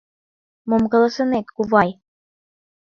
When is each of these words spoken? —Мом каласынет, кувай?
—Мом 0.69 0.83
каласынет, 0.91 1.47
кувай? 1.55 1.89